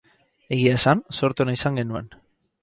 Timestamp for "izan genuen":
1.59-2.11